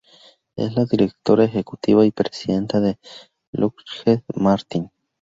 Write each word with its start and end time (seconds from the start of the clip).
Es 0.55 0.73
la 0.73 0.85
directora 0.85 1.43
ejecutiva 1.43 2.03
y 2.07 2.11
presidenta 2.11 2.79
de 2.79 2.97
Lockheed 3.51 4.21
Martin. 4.33 4.89